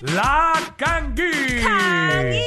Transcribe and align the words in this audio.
la 0.00 0.52
Kangi. 0.76 1.62
¡Cangui! 1.62 2.42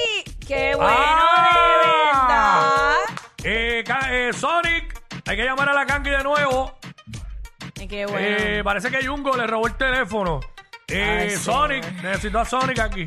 ¡Qué 0.47 0.75
bueno, 0.75 0.89
Ah. 0.91 2.95
de! 3.41 3.79
Eh, 3.79 3.83
Ca- 3.83 4.07
eh, 4.11 4.33
Sonic, 4.33 5.01
hay 5.27 5.37
que 5.37 5.43
llamar 5.43 5.69
a 5.69 5.73
la 5.73 5.85
Kangi 5.85 6.09
de 6.09 6.23
nuevo. 6.23 6.77
Ay, 7.79 7.87
¡Qué 7.87 8.05
bueno! 8.05 8.19
Eh, 8.27 8.61
parece 8.63 8.89
que 8.89 9.05
Jungo 9.05 9.35
le 9.35 9.45
robó 9.47 9.67
el 9.67 9.75
teléfono. 9.75 10.39
Eh, 10.87 11.19
Ay. 11.23 11.29
Sonic, 11.31 11.85
necesito 12.01 12.39
a 12.39 12.45
Sonic 12.45 12.79
aquí. 12.79 13.05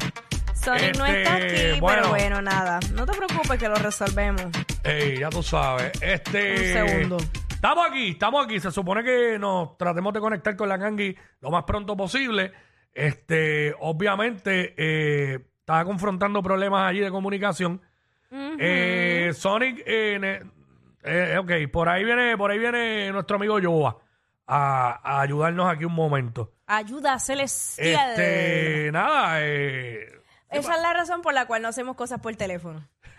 Sonic 0.54 0.96
no 0.96 1.06
está 1.06 1.38
este, 1.38 1.70
aquí, 1.72 1.80
bueno. 1.80 1.98
pero 2.02 2.08
bueno, 2.10 2.42
nada. 2.42 2.80
No 2.92 3.06
te 3.06 3.12
preocupes 3.16 3.58
que 3.58 3.68
lo 3.68 3.76
resolvemos. 3.76 4.44
Ey, 4.82 5.18
ya 5.20 5.28
tú 5.30 5.42
sabes. 5.42 5.92
Este. 6.02 6.82
Un 6.82 6.88
segundo. 6.88 7.16
Estamos 7.50 7.86
aquí, 7.88 8.10
estamos 8.10 8.44
aquí. 8.44 8.60
Se 8.60 8.70
supone 8.70 9.02
que 9.02 9.38
nos 9.38 9.76
tratemos 9.78 10.12
de 10.12 10.20
conectar 10.20 10.56
con 10.56 10.68
la 10.68 10.78
Kangi 10.78 11.16
lo 11.40 11.50
más 11.50 11.64
pronto 11.64 11.96
posible. 11.96 12.52
Este, 12.96 13.74
obviamente, 13.78 14.74
eh, 14.78 15.38
estaba 15.60 15.84
confrontando 15.84 16.42
problemas 16.42 16.88
allí 16.88 17.00
de 17.00 17.10
comunicación. 17.10 17.82
Eh, 18.58 19.32
Sonic, 19.34 19.82
eh, 19.86 20.42
eh, 21.04 21.36
ok, 21.38 21.50
por 21.70 21.88
ahí 21.90 22.04
viene, 22.04 22.36
por 22.38 22.50
ahí 22.50 22.58
viene 22.58 23.12
nuestro 23.12 23.36
amigo 23.36 23.58
Joa 23.62 23.98
a, 24.46 25.00
a 25.02 25.20
ayudarnos 25.20 25.70
aquí 25.70 25.84
un 25.84 25.94
momento. 25.94 26.52
Ayuda 26.66 27.18
celestial. 27.18 28.10
Este, 28.12 28.90
nada, 28.92 29.36
eh, 29.42 30.08
Esa 30.50 30.74
es 30.76 30.82
la 30.82 30.92
razón 30.94 31.20
por 31.20 31.34
la 31.34 31.46
cual 31.46 31.60
no 31.62 31.68
hacemos 31.68 31.96
cosas 31.96 32.18
por 32.20 32.34
teléfono. 32.34 32.82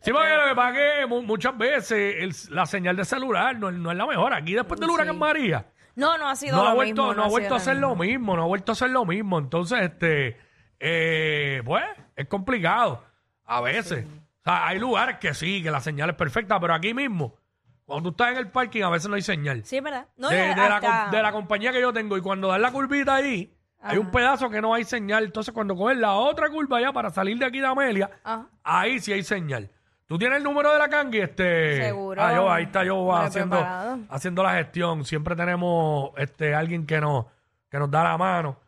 Sí, 0.00 0.10
porque 0.12 0.34
lo 0.36 0.48
que 0.48 0.54
pasa 0.54 0.70
es 0.70 1.00
que 1.00 1.06
mu- 1.06 1.22
muchas 1.22 1.56
veces 1.56 2.16
el- 2.18 2.54
la 2.54 2.66
señal 2.66 2.96
de 2.96 3.04
celular 3.04 3.56
no, 3.58 3.68
es- 3.68 3.76
no 3.76 3.90
es 3.90 3.96
la 3.96 4.06
mejor. 4.06 4.32
Aquí 4.34 4.54
después 4.54 4.80
del 4.80 4.90
huracán 4.90 5.18
María, 5.18 5.66
No, 5.94 6.16
no 6.18 6.28
ha 6.28 6.36
sido 6.36 6.56
no 6.56 6.62
lo 6.64 6.68
ha 6.70 6.74
vuelto, 6.74 7.02
mismo. 7.02 7.14
no 7.14 7.24
ha 7.24 7.28
vuelto 7.28 7.54
a 7.54 7.56
hacer 7.58 7.76
lo 7.76 7.94
mismo, 7.96 8.36
no 8.36 8.42
ha 8.42 8.46
vuelto 8.46 8.72
a 8.72 8.74
hacer 8.74 8.90
lo 8.90 9.04
mismo. 9.04 9.38
Entonces, 9.38 9.80
este, 9.82 10.38
eh, 10.80 11.62
pues, 11.64 11.84
es 12.16 12.26
complicado 12.26 13.04
a 13.44 13.60
veces. 13.60 14.06
O 14.06 14.44
sea, 14.44 14.66
hay 14.66 14.78
lugares 14.78 15.18
que 15.18 15.34
sí, 15.34 15.62
que 15.62 15.70
la 15.70 15.80
señal 15.80 16.10
es 16.10 16.16
perfecta, 16.16 16.58
pero 16.58 16.74
aquí 16.74 16.94
mismo, 16.94 17.36
cuando 17.84 18.10
tú 18.10 18.14
estás 18.22 18.32
en 18.32 18.38
el 18.38 18.50
parking, 18.50 18.82
a 18.82 18.90
veces 18.90 19.08
no 19.08 19.16
hay 19.16 19.22
señal. 19.22 19.64
Sí, 19.64 19.80
verdad. 19.80 20.06
No, 20.16 20.28
de, 20.30 20.36
de 20.36 20.56
la, 20.56 21.08
de 21.10 21.22
la 21.22 21.32
compañía 21.32 21.72
que 21.72 21.80
yo 21.80 21.92
tengo. 21.92 22.16
Y 22.16 22.20
cuando 22.20 22.48
dan 22.48 22.62
la 22.62 22.72
curvita 22.72 23.16
ahí, 23.16 23.54
hay 23.80 23.98
un 23.98 24.10
pedazo 24.10 24.48
que 24.48 24.60
no 24.60 24.72
hay 24.74 24.84
señal. 24.84 25.24
Entonces, 25.24 25.52
cuando 25.52 25.76
coges 25.76 25.98
la 25.98 26.14
otra 26.14 26.48
curva 26.48 26.80
ya 26.80 26.92
para 26.92 27.10
salir 27.10 27.38
de 27.38 27.44
aquí 27.44 27.60
de 27.60 27.66
Amelia, 27.66 28.10
Ajá. 28.24 28.46
ahí 28.62 28.98
sí 29.00 29.12
hay 29.12 29.22
señal. 29.22 29.70
¿Tú 30.12 30.18
tienes 30.18 30.36
el 30.36 30.44
número 30.44 30.70
de 30.74 30.78
la 30.78 30.90
Kangi? 30.90 31.20
Este... 31.20 31.84
Seguro. 31.84 32.22
Ah, 32.22 32.34
yo, 32.34 32.52
ahí 32.52 32.64
está 32.64 32.84
yo 32.84 33.10
haciendo, 33.16 33.56
preparado. 33.56 33.98
haciendo 34.10 34.42
la 34.42 34.52
gestión. 34.56 35.06
Siempre 35.06 35.34
tenemos 35.34 36.10
este, 36.18 36.54
alguien 36.54 36.84
que 36.84 37.00
nos, 37.00 37.24
que 37.70 37.78
nos 37.78 37.90
da 37.90 38.04
la 38.04 38.18
mano. 38.18 38.58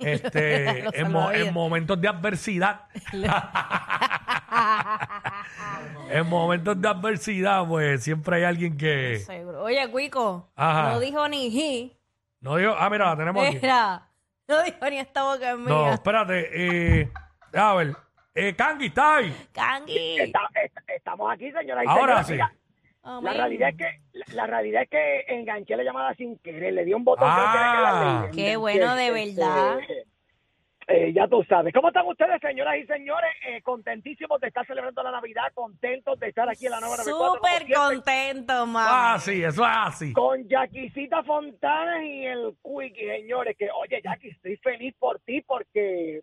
Este, 0.00 0.80
en, 0.98 1.12
mo- 1.12 1.20
salvavidas. 1.20 1.46
en 1.46 1.54
momentos 1.54 2.00
de 2.00 2.08
adversidad. 2.08 2.80
en 6.10 6.28
momentos 6.28 6.80
de 6.80 6.88
adversidad, 6.88 7.64
pues 7.64 8.02
siempre 8.02 8.38
hay 8.38 8.42
alguien 8.42 8.76
que... 8.76 9.22
Seguro. 9.24 9.62
Oye, 9.62 9.88
Cuico, 9.88 10.48
Ajá. 10.56 10.94
no 10.94 10.98
dijo 10.98 11.28
ni 11.28 11.48
ji. 11.48 11.96
No 12.40 12.56
digo, 12.56 12.74
ah, 12.76 12.90
mira, 12.90 13.10
la 13.10 13.16
tenemos 13.16 13.46
aquí. 13.46 13.58
Mira, 13.62 14.08
no 14.48 14.62
dijo 14.64 14.90
ni 14.90 14.98
esta 14.98 15.22
boca 15.22 15.52
es 15.52 15.58
No, 15.60 15.84
mía. 15.84 15.94
espérate. 15.94 16.50
Eh, 17.00 17.08
a 17.54 17.74
ver. 17.74 17.94
Eh, 18.34 18.54
Kangi, 18.56 18.86
¿está 18.86 19.16
ahí? 19.16 19.46
Cangui. 19.52 20.18
Está- 20.18 20.48
est- 20.54 20.61
estamos 21.12 21.32
aquí, 21.32 21.52
señora. 21.52 21.84
y 21.84 21.88
Ahora 21.88 22.22
señores. 22.24 22.26
sí. 22.26 22.32
Mira. 23.04 23.20
La 23.20 23.32
realidad 23.32 23.68
es 23.70 23.76
que 23.76 24.00
la, 24.12 24.24
la 24.34 24.46
realidad 24.46 24.82
es 24.82 24.88
que 24.88 25.24
enganché 25.28 25.76
la 25.76 25.82
llamada 25.82 26.14
sin 26.14 26.38
querer, 26.38 26.72
le 26.72 26.84
di 26.84 26.94
un 26.94 27.02
botón 27.04 27.28
que 27.28 27.34
que 27.34 27.40
Ah. 27.58 28.28
y 28.30 28.36
Qué 28.36 28.56
bueno, 28.56 28.94
de 28.94 29.10
verdad. 29.10 29.78
eh, 30.88 31.12
ya 31.12 31.26
tú 31.26 31.42
sabes. 31.48 31.72
¿Cómo 31.74 31.88
están 31.88 32.06
ustedes, 32.06 32.40
señoras 32.40 32.76
y 32.76 32.86
señores? 32.86 33.30
Eh, 33.48 33.60
contentísimos 33.62 34.40
de 34.40 34.48
estar 34.48 34.64
celebrando 34.66 35.02
la 35.02 35.10
Navidad, 35.10 35.44
contentos 35.54 36.18
de 36.20 36.28
estar 36.28 36.48
aquí 36.48 36.66
en 36.66 36.72
la 36.72 36.80
nueva 36.80 36.96
94, 36.98 37.18
como 37.18 37.34
Súper 37.36 37.66
siempre, 37.66 37.74
contento, 37.74 38.52
Ah, 38.52 38.66
mamá. 38.66 39.18
sí, 39.18 39.42
eso 39.42 39.64
es 39.64 39.70
así. 39.74 40.12
Con 40.12 40.48
Jaquisita 40.48 41.22
Fontana 41.24 42.04
y 42.04 42.26
el 42.26 42.54
Quickie, 42.62 43.08
señores, 43.20 43.56
que 43.56 43.68
oye, 43.70 44.00
Jackie, 44.02 44.28
estoy 44.30 44.56
feliz 44.58 44.94
por 44.98 45.18
ti 45.20 45.40
porque 45.42 46.18
eh, 46.18 46.21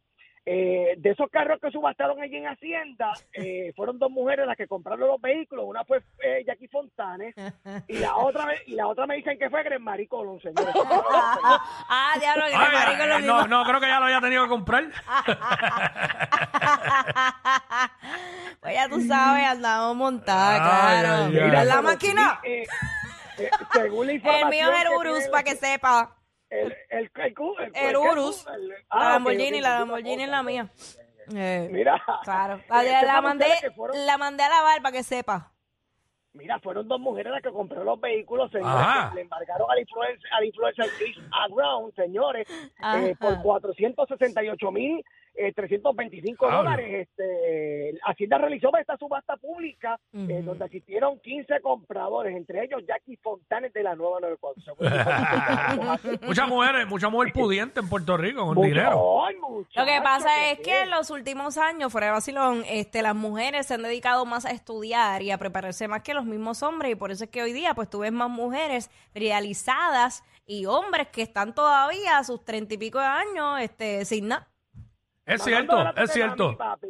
de 1.01 1.11
esos 1.11 1.29
carros 1.31 1.59
que 1.61 1.71
subastaron 1.71 2.21
allí 2.21 2.35
en 2.37 2.47
Hacienda, 2.47 3.13
eh, 3.33 3.71
fueron 3.75 3.97
dos 3.99 4.11
mujeres 4.11 4.45
las 4.45 4.57
que 4.57 4.67
compraron 4.67 5.07
los 5.07 5.21
vehículos, 5.21 5.63
una 5.65 5.83
fue 5.85 6.03
eh, 6.21 6.43
Jackie 6.45 6.67
Fontanes 6.67 7.33
y 7.87 7.97
la 7.99 8.17
otra 8.17 8.45
me- 8.45 8.61
y 8.67 8.73
la 8.75 8.85
otra 8.87 9.07
me 9.07 9.15
dicen 9.15 9.39
que 9.39 9.49
fue 9.49 9.63
Grenmarí 9.63 10.07
Colón, 10.07 10.41
señores. 10.41 10.75
ah, 11.89 12.13
diablo, 12.19 12.43
ay, 12.53 13.21
mismo. 13.21 13.33
no, 13.33 13.47
no 13.47 13.63
creo 13.63 13.79
que 13.79 13.87
ya 13.87 13.99
lo 13.99 14.05
haya 14.07 14.19
tenido 14.19 14.43
que 14.43 14.49
comprar. 14.49 14.83
pues 18.61 18.73
ya 18.73 18.89
tú 18.89 18.99
sabes, 19.07 19.45
andamos 19.45 19.95
montadas, 19.95 20.59
Ay, 20.61 21.01
claro. 21.01 21.23
ay, 21.25 21.31
Mira 21.31 21.63
la 21.63 21.81
máquina. 21.81 22.39
sí, 22.43 22.49
eh, 22.49 22.67
eh, 23.37 23.49
según 23.71 24.07
la 24.07 24.11
El 24.11 24.15
información 24.17 24.49
mío 24.49 24.71
es 24.73 24.81
el 24.81 24.87
Urus, 24.97 25.27
para 25.29 25.43
que 25.43 25.55
sepa. 25.55 26.15
El, 26.49 26.75
el, 26.89 27.11
el, 27.15 27.33
cu- 27.35 27.55
el, 27.59 27.71
El 27.75 27.89
el- 27.89 27.97
Urus. 27.97 28.45
el- 28.47 28.69
La 28.69 28.75
ah, 28.89 29.09
Lamborghini, 29.13 29.61
la 29.61 29.79
Lamborghini 29.79 30.23
es 30.23 30.29
la 30.29 30.43
mía. 30.43 30.67
Eh, 31.35 31.69
Mira. 31.71 32.01
Claro. 32.23 32.59
La, 32.69 32.83
la 32.83 32.99
sepan 33.01 33.23
mandé, 33.23 33.45
la 34.05 34.17
mandé 34.17 34.43
a 34.43 34.49
lavar 34.49 34.81
para 34.81 34.91
que 34.93 35.03
sepa. 35.03 35.51
Mira, 36.33 36.59
fueron 36.59 36.87
dos 36.87 36.99
mujeres 36.99 37.31
las 37.31 37.41
que 37.41 37.51
compraron 37.51 37.85
los 37.87 37.99
vehículos, 37.99 38.51
señores, 38.51 39.13
le 39.15 39.21
embargaron 39.21 39.69
al 39.69 39.79
influencer, 39.79 40.29
al 40.31 40.45
influencer 40.45 40.85
Chris 40.97 41.17
Brown, 41.51 41.91
señores, 41.95 42.47
eh, 42.95 43.15
por 43.19 43.41
468 43.41 44.71
mil 44.71 45.03
eh, 45.39 45.53
325 45.53 46.45
Hablo. 46.45 46.57
dólares. 46.57 47.07
Este, 47.09 47.97
Hacienda 48.05 48.37
realizó 48.37 48.75
esta 48.77 48.97
subasta 48.97 49.37
pública 49.37 49.99
eh, 50.13 50.17
Ujú. 50.17 50.43
donde 50.43 50.65
asistieron 50.65 51.19
15 51.19 51.61
compradores, 51.61 52.35
entre 52.35 52.65
ellos 52.65 52.81
Jackie 52.87 53.15
Fontanes 53.17 53.71
de 53.73 53.83
la 53.83 53.95
Nueva 53.95 54.19
94. 54.19 54.75
muchas 56.27 56.47
mujeres, 56.47 56.87
muchas 56.87 57.11
mujeres 57.11 57.33
pudientes 57.33 57.83
en 57.83 57.89
Puerto 57.89 58.17
Rico 58.17 58.45
con 58.45 58.55
Mucho- 58.55 58.67
dinero. 58.67 59.23
Lo 59.75 59.85
que 59.85 59.99
pasa 60.03 60.51
es 60.51 60.59
que 60.59 60.81
en 60.83 60.89
los 60.91 61.09
últimos 61.09 61.57
años, 61.57 61.91
fuera 61.91 62.07
de 62.07 62.13
vacilón, 62.13 62.63
este, 62.67 63.01
las 63.01 63.15
mujeres 63.15 63.65
se 63.67 63.75
han 63.75 63.81
dedicado 63.83 64.25
más 64.25 64.45
a 64.45 64.51
estudiar 64.51 65.21
y 65.21 65.31
a 65.31 65.37
prepararse 65.37 65.87
más 65.87 66.01
que 66.03 66.13
los 66.13 66.25
mismos 66.25 66.61
hombres 66.63 66.91
y 66.91 66.95
por 66.95 67.11
eso 67.11 67.23
es 67.23 67.29
que 67.29 67.41
hoy 67.41 67.53
día 67.53 67.73
pues 67.73 67.89
tú 67.89 67.99
ves 67.99 68.11
más 68.11 68.29
mujeres 68.29 68.89
realizadas 69.13 70.23
y 70.45 70.65
hombres 70.65 71.07
que 71.07 71.21
están 71.21 71.53
todavía 71.55 72.17
a 72.17 72.23
sus 72.23 72.43
treinta 72.43 72.73
y 72.73 72.77
pico 72.77 72.99
de 72.99 73.05
años 73.05 73.59
este, 73.61 74.03
sin 74.05 74.27
nada. 74.29 74.47
Es 75.29 75.43
cierto, 75.43 75.93
es 75.95 76.11
cierto. 76.11 76.49
mí, 76.49 76.55
papi. 76.55 76.87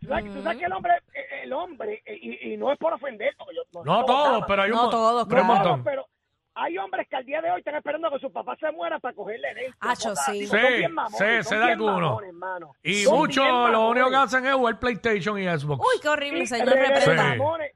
Tú 0.00 0.08
sabes, 0.08 0.24
tú 0.34 0.42
sabes 0.42 0.58
que 0.58 0.64
el 0.66 0.72
hombre, 0.72 0.92
eh, 1.14 1.26
el 1.44 1.52
hombre, 1.54 2.02
eh, 2.04 2.18
y, 2.20 2.52
y 2.52 2.56
no 2.58 2.70
es 2.70 2.78
por 2.78 2.92
ofender, 2.92 3.34
porque 3.38 3.54
yo 3.56 3.62
No 3.84 4.04
todos, 4.04 4.32
nada, 4.32 4.46
pero 4.46 4.62
hay 4.62 4.70
un, 4.70 4.76
No 4.76 4.90
todos, 4.90 5.26
montón. 5.28 5.82
pero 5.82 6.06
hay 6.54 6.76
hombres 6.76 7.08
que 7.08 7.16
al 7.16 7.24
día 7.24 7.40
de 7.40 7.50
hoy 7.50 7.60
están 7.60 7.74
esperando 7.76 8.10
que 8.10 8.18
sus 8.18 8.30
papás 8.30 8.58
se 8.60 8.70
mueran 8.70 9.00
para 9.00 9.14
cogerle 9.14 9.48
herencia. 9.50 9.74
Acho, 9.80 10.10
cosas 10.10 10.26
sí. 10.26 10.46
Sí, 10.46 10.88
mamones, 10.90 11.18
sí, 11.18 11.48
sé 11.48 11.56
de 11.56 11.64
algunos. 11.72 12.22
Y 12.82 13.06
muchos 13.06 13.70
lo 13.70 13.88
único 13.88 14.10
que 14.10 14.16
hacen 14.16 14.44
es 14.44 14.54
jugar 14.54 14.78
PlayStation 14.78 15.38
y 15.38 15.44
Xbox. 15.46 15.80
Uy, 15.80 16.00
qué 16.02 16.08
horrible, 16.08 16.46
Sí, 16.46 16.54
señor 16.54 16.68
reggae 16.74 17.72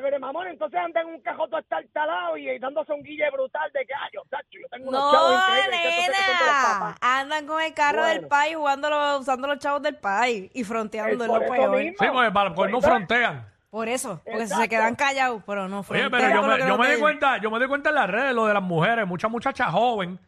de 0.00 0.18
mamones, 0.18 0.52
entonces 0.52 0.78
andan 0.78 1.08
en 1.08 1.14
un 1.14 1.20
cajón 1.20 1.50
todo 1.50 1.60
estartalado 1.60 2.36
y, 2.36 2.48
y 2.50 2.58
dándose 2.58 2.92
un 2.92 3.02
guille 3.02 3.30
brutal 3.30 3.70
de 3.72 3.86
que, 3.86 3.94
ay, 3.94 4.10
yo, 4.12 4.22
tacho, 4.30 4.48
yo 4.52 4.68
tengo 4.70 4.88
unos 4.88 5.10
chavos 5.12 5.32
No, 5.32 5.38
increíbles. 5.38 5.80
que 5.82 5.88
estos 5.88 6.04
son 6.04 6.14
de 6.14 6.44
los 6.44 6.54
nena. 6.54 6.78
papás. 6.78 6.96
Andan 7.00 7.46
con 7.46 7.62
el 7.62 7.74
carro 7.74 8.04
del 8.04 8.18
Bueno. 8.18 8.28
país, 8.28 8.56
jugándolo, 8.56 9.18
usando 9.18 9.48
los 9.48 9.58
chavos 9.58 9.82
del 9.82 9.96
país 9.96 10.50
y 10.54 10.64
fronteando 10.64 11.24
Es 11.24 11.28
lo 11.30 11.34
por 11.34 11.42
eso 11.42 11.52
peor. 11.52 11.76
mismo. 11.78 11.96
Sí, 11.98 12.06
porque 12.12 12.30
para 12.30 12.48
no 12.50 12.54
Pues, 12.54 12.84
frontean. 12.84 13.48
Por 13.70 13.88
eso, 13.88 14.20
porque 14.24 14.38
se 14.46 14.52
Exacto. 14.54 14.68
quedan 14.68 14.94
callados, 14.94 15.42
pero 15.44 15.68
no 15.68 15.78
Oye, 15.80 15.84
frontean 15.84 16.10
pero 16.12 16.28
yo 16.28 16.42
me, 16.42 16.58
yo 16.60 16.66
no 16.68 16.78
me 16.78 16.94
di 16.94 17.00
cuenta, 17.00 17.38
yo 17.38 17.50
me 17.50 17.58
di 17.58 17.66
cuenta 17.66 17.88
en 17.88 17.94
las 17.96 18.08
redes 18.08 18.32
lo 18.34 18.46
de 18.46 18.54
las 18.54 18.62
mujeres, 18.62 19.04
muchas 19.06 19.30
muchachas 19.30 19.70
joven 19.72 20.18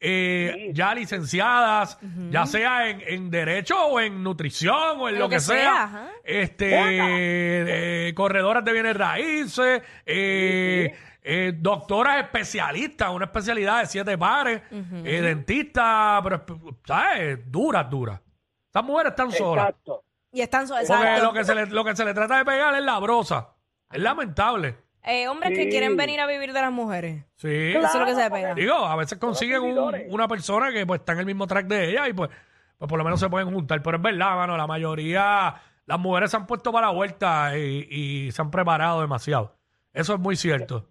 eh, 0.00 0.52
Sí. 0.68 0.72
ya 0.74 0.94
licenciadas, 0.94 1.98
ya 2.30 2.46
sea 2.46 2.88
en, 2.88 3.02
en 3.06 3.30
derecho 3.30 3.76
o 3.86 4.00
en 4.00 4.22
nutrición 4.22 5.00
o 5.00 5.08
en 5.08 5.18
lo, 5.18 5.28
que, 5.28 5.40
sea, 5.40 6.10
este 6.24 8.08
eh, 8.08 8.14
corredoras 8.14 8.64
de 8.64 8.72
bienes 8.72 8.96
raíces, 8.96 9.82
eh, 10.06 10.94
eh, 11.22 11.52
doctoras 11.58 12.22
especialistas, 12.24 13.10
una 13.10 13.26
especialidad 13.26 13.80
de 13.80 13.86
siete 13.86 14.16
pares, 14.16 14.62
eh, 14.70 15.20
dentistas, 15.20 16.20
pero 16.22 16.44
¿sabes? 16.86 17.40
Duras, 17.50 17.90
duras. 17.90 18.20
Estas 18.66 18.84
mujeres 18.84 19.10
están 19.10 19.32
solas. 19.32 19.66
Exacto. 19.68 20.04
Y 20.30 20.40
están 20.42 20.68
so- 20.68 20.74
Porque 20.86 21.20
lo 21.22 21.32
que, 21.32 21.44
se 21.44 21.54
le, 21.54 21.66
lo 21.66 21.84
que 21.84 21.96
se 21.96 22.04
le 22.04 22.14
trata 22.14 22.38
de 22.38 22.44
pegar 22.44 22.74
es 22.74 22.82
la 22.82 22.98
brosa. 22.98 23.48
Es 23.90 24.00
lamentable. 24.00 24.76
Eh, 25.04 25.26
hombres 25.28 25.50
que 25.56 25.64
Sí. 25.64 25.70
quieren 25.70 25.96
venir 25.96 26.20
a 26.20 26.26
vivir 26.26 26.52
de 26.52 26.60
las 26.60 26.72
mujeres. 26.72 27.24
Sí. 27.36 27.48
Eso 27.74 27.86
es 27.86 27.94
lo 27.94 28.04
que 28.04 28.14
se 28.14 28.30
pega. 28.30 28.54
Digo, 28.54 28.74
a 28.74 28.96
veces 28.96 29.18
consiguen 29.18 29.60
un- 29.62 29.68
seguidores. 29.68 30.06
una 30.12 30.28
persona 30.28 30.70
que 30.72 30.84
pues 30.86 31.00
está 31.00 31.12
en 31.12 31.20
el 31.20 31.26
mismo 31.26 31.46
track 31.46 31.66
de 31.66 31.90
ella 31.90 32.08
y 32.08 32.12
pues, 32.12 32.30
pues 32.76 32.88
por 32.88 32.98
lo 32.98 33.04
menos 33.04 33.18
se 33.20 33.28
pueden 33.30 33.50
juntar. 33.52 33.82
Pero 33.82 33.96
es 33.96 34.02
verdad, 34.02 34.36
mano, 34.36 34.56
la 34.56 34.66
mayoría, 34.66 35.54
las 35.86 35.98
mujeres 35.98 36.30
se 36.30 36.36
han 36.36 36.46
puesto 36.46 36.70
para 36.72 36.88
la 36.88 36.92
vuelta 36.92 37.56
y, 37.56 37.86
y 37.90 38.32
se 38.32 38.42
han 38.42 38.50
preparado 38.50 39.00
demasiado. 39.00 39.54
Eso 39.94 40.14
es 40.14 40.20
muy 40.20 40.36
cierto. 40.36 40.86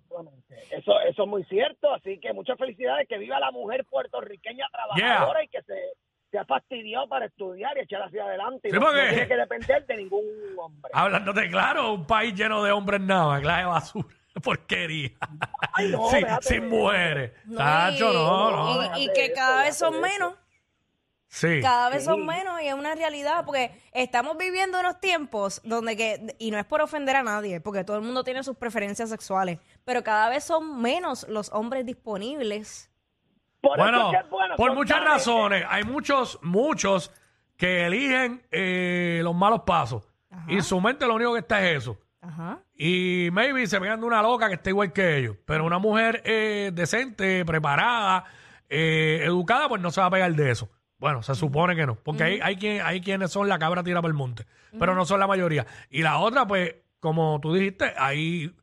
Eso, 0.71 1.00
eso 1.01 1.24
es 1.24 1.30
muy 1.30 1.44
cierto, 1.45 1.94
así 1.94 2.19
que 2.19 2.33
muchas 2.33 2.57
felicidades, 2.57 3.07
que 3.07 3.18
viva 3.18 3.39
la 3.39 3.51
mujer 3.51 3.86
puertorriqueña 3.86 4.65
trabajadora 4.71 5.44
y 5.44 5.48
que 5.48 5.62
se, 5.63 5.74
se 6.31 6.38
ha 6.38 6.45
fastidiado 6.45 7.07
para 7.07 7.25
estudiar 7.25 7.77
y 7.77 7.81
echar 7.81 8.01
hacia 8.03 8.24
adelante. 8.24 8.68
y 8.68 8.71
Sí, 8.71 8.77
no, 8.77 8.85
porque- 8.85 9.01
no 9.03 9.09
tiene 9.09 9.27
que 9.27 9.35
depender 9.38 9.85
de 9.85 9.97
ningún 9.97 10.25
hombre. 10.59 10.91
Hablándote 10.94 11.50
claro, 11.50 11.94
un 11.94 12.06
país 12.06 12.33
lleno 12.35 12.63
de 12.63 12.71
hombres 12.71 13.00
nada 13.01 13.27
más, 13.27 13.41
clase 13.41 13.59
de 13.62 13.65
basura, 13.68 14.07
porquería. 14.44 15.12
Ay, 15.74 15.89
no, 15.89 16.09
déjate 16.12 16.47
sin 16.47 16.62
de- 16.62 16.68
mujeres. 16.68 17.31
No, 17.45 17.57
Tacho, 17.57 18.12
y- 18.12 18.13
no, 18.15 18.51
no. 18.51 18.97
Y, 18.97 19.03
y 19.06 19.13
que 19.13 19.31
cada 19.33 19.68
eso, 19.68 19.89
vez 19.91 19.95
son 19.95 20.01
menos. 20.01 20.33
Sí. 21.29 21.59
Cada 21.62 21.89
vez 21.89 22.06
son 22.06 22.25
menos 22.25 22.62
y 22.62 22.68
es 22.68 22.74
una 22.74 22.95
realidad 22.95 23.44
porque 23.45 23.71
estamos 23.91 24.38
viviendo 24.38 24.79
unos 24.79 25.01
tiempos 25.01 25.59
donde 25.65 25.97
que, 25.97 26.35
y 26.39 26.51
no 26.51 26.57
es 26.57 26.63
por 26.65 26.81
ofender 26.81 27.18
a 27.18 27.24
nadie, 27.24 27.59
porque 27.59 27.83
todo 27.83 27.97
el 27.97 28.03
mundo 28.03 28.24
tiene 28.24 28.44
sus 28.44 28.56
preferencias 28.56 29.09
sexuales, 29.09 29.59
pero 29.83 30.03
cada 30.06 30.29
vez 30.29 30.45
son 30.45 30.81
menos 30.81 31.27
los 31.27 31.51
hombres 31.51 31.85
disponibles. 31.85 32.89
Por 33.62 33.77
Bueno, 33.77 34.12
es 34.12 34.18
que 34.18 34.24
es 34.24 34.30
bueno 34.30 34.56
por 34.56 34.74
muchas 34.74 35.04
razones. 35.04 35.63
Hay 35.69 35.83
muchos, 35.83 36.39
muchos 36.42 37.12
que 37.57 37.86
eligen 37.86 38.44
eh, 38.51 39.21
los 39.24 39.36
malos 39.36 39.62
pasos. 39.62 40.04
Y 40.48 40.62
su 40.62 40.80
mente 40.80 41.07
lo 41.07 41.15
único 41.15 41.33
que 41.33 41.39
está 41.39 41.62
es 41.65 41.77
eso. 41.80 41.98
Ajá. 42.21 42.59
Y 42.75 43.30
maybe 43.31 43.65
se 43.65 43.80
vean 43.80 44.00
de 44.00 44.06
una 44.06 44.21
loca 44.21 44.48
que 44.48 44.56
esté 44.56 44.69
igual 44.69 44.94
que 44.94 45.18
ellos. 45.18 45.36
Pero 45.45 45.65
una 45.65 45.80
mujer 45.80 46.21
eh, 46.25 46.71
decente, 46.74 47.44
preparada, 47.44 48.25
eh, 48.69 49.21
educada, 49.24 49.68
pues 49.68 49.81
no 49.81 49.89
se 49.89 50.00
va 50.00 50.07
a 50.07 50.12
pegar 50.12 50.31
de 50.33 50.51
eso. 50.51 50.69
Bueno, 51.00 51.24
se 51.24 51.36
supone 51.36 51.75
que 51.75 51.86
no. 51.86 51.95
Porque 51.95 52.24
hay, 52.24 52.39
hay, 52.42 52.56
quien, 52.57 52.81
hay 52.81 53.01
quienes 53.01 53.31
son 53.31 53.50
la 53.50 53.60
cabra 53.60 53.83
tira 53.83 54.01
por 54.01 54.10
el 54.10 54.15
monte. 54.15 54.45
Pero 54.77 54.95
no 54.95 55.06
son 55.06 55.19
la 55.19 55.27
mayoría. 55.27 55.65
Y 55.89 56.03
la 56.03 56.19
otra, 56.19 56.45
pues, 56.48 56.75
como 57.00 57.39
tú 57.42 57.53
dijiste, 57.53 57.94
hay, 57.98 58.53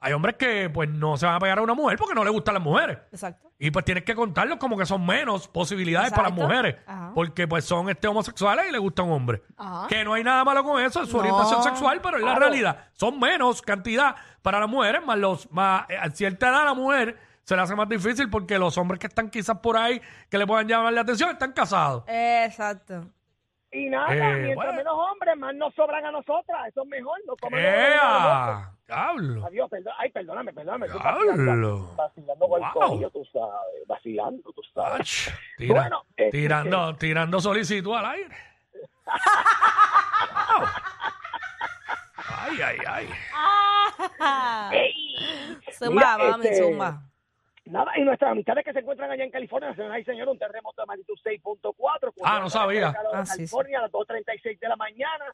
hay 0.00 0.12
hombres 0.12 0.36
que 0.36 0.68
pues 0.70 0.88
no 0.88 1.16
se 1.16 1.26
van 1.26 1.36
a 1.36 1.38
pegar 1.38 1.58
a 1.58 1.62
una 1.62 1.74
mujer 1.74 1.96
porque 1.98 2.14
no 2.14 2.22
les 2.24 2.32
gustan 2.32 2.54
las 2.54 2.62
mujeres. 2.62 2.98
Exacto. 3.10 3.50
Y 3.58 3.70
pues 3.70 3.84
tienes 3.84 4.04
que 4.04 4.14
contarlos 4.14 4.58
como 4.58 4.76
que 4.76 4.84
son 4.84 5.04
menos 5.06 5.48
posibilidades 5.48 6.10
para 6.10 6.24
las 6.24 6.32
mujeres. 6.32 6.76
Ajá. 6.86 7.12
Porque 7.14 7.48
pues 7.48 7.64
son 7.64 7.88
este 7.88 8.06
homosexuales 8.06 8.66
y 8.68 8.72
les 8.72 8.80
gusta 8.80 9.02
un 9.02 9.12
hombre. 9.12 9.42
Ajá. 9.56 9.86
Que 9.88 10.04
no 10.04 10.12
hay 10.14 10.22
nada 10.22 10.44
malo 10.44 10.62
con 10.62 10.80
eso, 10.82 11.02
es 11.02 11.08
su 11.08 11.16
No. 11.16 11.22
orientación 11.22 11.62
sexual, 11.62 12.00
pero 12.02 12.18
es 12.18 12.22
la 12.24 12.34
realidad. 12.34 12.84
Son 12.92 13.18
menos 13.18 13.62
cantidad 13.62 14.14
para 14.42 14.60
las 14.60 14.68
mujeres, 14.68 15.04
más 15.04 15.18
los, 15.18 15.50
más 15.50 15.88
eh, 15.88 15.96
a 15.96 16.10
cierta 16.10 16.48
edad 16.50 16.64
la 16.64 16.74
mujer 16.74 17.18
se 17.44 17.54
le 17.56 17.62
hace 17.62 17.74
más 17.76 17.88
difícil 17.88 18.28
porque 18.28 18.58
los 18.58 18.76
hombres 18.76 18.98
que 18.98 19.06
están 19.06 19.30
quizás 19.30 19.58
por 19.60 19.76
ahí 19.76 20.00
que 20.28 20.36
le 20.36 20.46
puedan 20.46 20.66
llamar 20.68 20.92
la 20.92 21.00
atención 21.02 21.30
están 21.30 21.52
casados. 21.52 22.04
Exacto. 22.08 23.06
Y 23.72 23.88
nada, 23.88 24.08
Eh, 24.14 24.34
mientras 24.42 24.54
bueno. 24.56 24.72
menos 24.74 24.94
hombres, 25.26 25.36
más 25.38 25.54
nos 25.54 25.74
sobran 25.74 26.04
a 26.04 26.10
nosotras. 26.12 26.68
Eso 26.68 26.82
es 26.82 26.88
mejor. 26.88 27.18
No 27.26 27.32
nosotros. 27.34 27.60
¡Ea! 27.60 28.70
¡Diablo! 28.86 29.46
Adiós, 29.46 29.68
perdón. 29.70 29.92
Ay, 29.98 30.10
perdóname, 30.10 30.52
perdóname. 30.52 30.86
estoy 30.86 31.00
Diablo. 31.02 31.26
Vacilando, 31.26 31.94
vacilando 31.96 32.48
con 32.48 32.60
Wow. 32.60 32.68
el 32.68 32.72
corillo, 32.72 33.10
tú 33.10 33.24
sabes. 33.32 33.86
Vacilando, 33.88 34.52
tú 34.52 34.62
sabes. 34.74 35.00
Ach, 35.00 35.34
tira- 35.58 35.80
Bueno, 35.80 36.02
este- 36.16 36.30
tirando, 36.30 36.96
tirando 36.96 37.40
solicitud 37.40 37.94
al 37.96 38.06
aire. 38.06 38.36
Wow. 39.04 40.66
Ay, 42.48 42.60
ay, 42.62 42.78
ay. 42.88 43.08
Zumba, 45.72 45.90
Mira, 46.16 46.18
mami, 46.30 46.46
este, 46.46 46.62
zumba. 46.62 47.02
Nada, 47.66 47.92
y 47.96 48.02
nuestras 48.02 48.30
amistades 48.30 48.64
que 48.64 48.72
se 48.72 48.78
encuentran 48.78 49.10
allá 49.10 49.24
en 49.24 49.30
California, 49.30 49.74
señoras 49.74 49.98
y 50.00 50.04
señores, 50.04 50.32
un 50.32 50.38
terremoto 50.38 50.80
de 50.82 50.86
magnitud 50.86 51.14
6.4. 51.24 52.05
Ah, 52.26 52.40
no 52.40 52.50
sabía. 52.50 52.94
Ah, 53.12 53.24
sí, 53.24 53.32
sí. 53.32 53.36
California 53.38 53.78
a 53.78 53.82
las 53.82 53.92
2.36 53.92 54.58
de 54.58 54.68
la 54.68 54.76
mañana. 54.76 55.24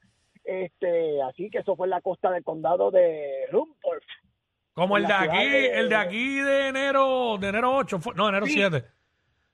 Este, 0.45 1.23
así 1.23 1.51
que 1.51 1.59
eso 1.59 1.77
fue 1.77 1.87
en 1.87 1.91
la 1.91 2.01
costa 2.01 2.31
del 2.31 2.43
condado 2.43 2.91
de 2.91 3.47
Rumporth. 3.51 4.03
Como 4.75 4.97
el 4.97 5.07
de 5.07 5.13
aquí, 5.13 5.49
de- 5.51 5.79
el 5.81 5.89
de 5.89 5.97
aquí 5.97 6.41
de 6.41 6.69
enero, 6.69 7.37
de 7.39 7.49
enero 7.49 7.77
8, 7.77 7.99
fue- 8.01 8.15
no, 8.15 8.29
enero 8.29 8.47
Sí. 8.47 8.55
7. 8.55 8.85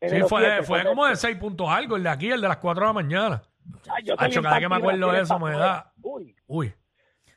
Sí, 0.00 0.20
fue, 0.28 0.42
7, 0.44 0.62
fue 0.62 0.84
como 0.84 1.06
de 1.06 1.16
6 1.16 1.36
puntos 1.36 1.68
algo, 1.68 1.96
el 1.96 2.04
de 2.04 2.08
aquí, 2.08 2.30
el 2.30 2.40
de 2.40 2.48
las 2.48 2.58
4 2.58 2.82
de 2.82 2.86
la 2.86 2.92
mañana. 2.92 3.42
Ay, 3.90 4.04
yo 4.04 4.14
Hacho, 4.16 4.40
cada 4.40 4.60
que 4.60 4.68
me 4.68 4.76
acuerdo 4.76 5.10
de 5.12 5.20
eso 5.20 5.38
me 5.38 5.50
da- 5.52 5.92
Uy, 6.02 6.34
Uy, 6.46 6.72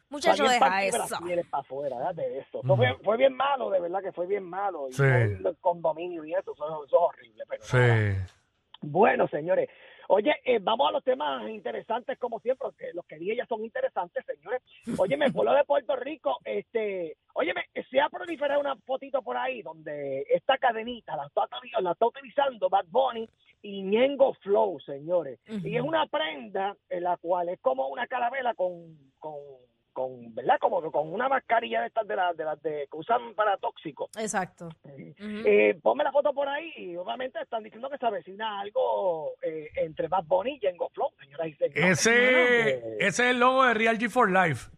Muchacho, 0.10 0.44
deja 0.44 0.84
eso. 0.84 0.98
Brasiles 0.98 1.46
pa' 1.48 1.60
afuera, 1.60 1.98
déjate 1.98 2.22
de 2.22 2.40
eso. 2.40 2.62
Eso 2.64 2.76
fue, 2.76 2.96
fue 3.04 3.18
bien 3.18 3.34
malo, 3.34 3.70
de 3.70 3.80
verdad 3.80 4.02
que 4.02 4.12
fue 4.12 4.28
bien 4.28 4.44
malo. 4.44 4.88
Y 4.90 4.94
Sí. 4.94 5.04
todo 5.42 5.50
el 5.52 5.58
condominio 5.62 6.24
y 6.26 6.34
eso, 6.34 6.52
eso, 6.54 6.86
es 6.86 6.94
horrible. 6.94 7.44
Pero 7.50 7.64
nada. 7.74 8.14
sí. 8.28 8.36
Bueno, 8.82 9.28
señores. 9.30 9.70
Oye, 10.14 10.36
eh, 10.44 10.60
vamos 10.62 10.90
a 10.90 10.92
los 10.92 11.06
temas 11.06 11.48
interesantes 11.48 12.20
como 12.20 12.42
siempre, 12.42 12.66
porque 12.66 12.92
los 12.94 13.06
que 13.06 13.18
dije 13.18 13.38
ya 13.38 13.46
son 13.46 13.64
interesantes, 13.64 14.26
señores. 14.26 14.62
Óyeme, 14.98 15.28
el 15.28 15.34
pueblo 15.34 15.54
de 15.54 15.64
Puerto 15.64 15.96
Rico, 15.96 16.38
este, 16.44 17.16
óyeme, 17.34 17.64
se 17.90 18.02
ha 18.02 18.10
proliferado 18.10 18.60
una 18.60 18.76
fotito 18.76 19.22
por 19.22 19.38
ahí 19.38 19.62
donde 19.62 20.26
esta 20.30 20.58
cadenita 20.58 21.16
la 21.16 21.28
está, 21.28 21.48
la 21.80 21.92
está 21.94 22.06
utilizando 22.06 22.68
Bad 22.68 22.88
Bunny 22.90 23.30
y 23.62 23.84
Ñengo 23.84 24.34
Flow, 24.34 24.82
señores. 24.82 25.40
Y 25.48 25.78
es 25.78 25.82
una 25.82 26.06
prenda 26.08 26.76
en 26.90 27.04
la 27.04 27.16
cual 27.16 27.48
es 27.48 27.62
como 27.62 27.88
una 27.88 28.06
carabela 28.06 28.54
con, 28.54 28.98
con, 29.18 29.40
con 29.94 30.34
¿verdad? 30.36 30.58
Como 30.60 30.82
que 30.82 30.90
con 30.92 31.12
una 31.14 31.28
mascarilla 31.30 31.82
de 31.82 31.88
estas 31.88 32.08
de 32.08 32.16
las 32.16 32.36
de, 32.38 32.44
las 32.46 32.62
de 32.62 32.88
que 32.92 32.98
usan 32.98 33.34
para 33.36 33.58
tóxicos. 33.58 34.10
Exacto. 34.18 34.70
Ujú. 34.84 35.14
Eh, 35.46 35.78
ponme 35.82 36.04
la 36.04 36.12
foto 36.12 36.34
por 36.34 36.48
ahí 36.48 36.72
y 36.78 36.96
obviamente 36.96 37.40
están 37.42 37.64
diciendo 37.64 37.90
que 37.90 37.98
se 37.98 38.06
avecina 38.06 38.60
algo 38.62 39.32
eh, 39.42 39.70
entre 39.76 40.08
Bad 40.08 40.24
Bunny 40.26 40.56
y 40.56 40.60
Jengo 40.60 40.90
Flow, 40.90 41.10
señoras 41.20 41.48
y 41.48 41.54
señores. 41.56 41.86
Ese, 42.00 42.70
Eh, 42.74 42.98
ese 43.00 43.08
es 43.08 43.20
el 43.32 43.40
logo 43.40 43.64
de 43.66 43.74
Real 43.74 43.98
G 43.98 44.10
for 44.10 44.30
Life. 44.30 44.70